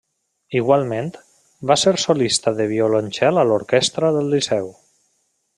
Igualment, 0.59 1.11
va 1.73 1.77
ser 1.83 1.93
solista 2.05 2.55
de 2.63 2.69
violoncel 2.73 3.43
a 3.43 3.47
l'orquestra 3.51 4.13
del 4.17 4.37
Liceu. 4.37 4.77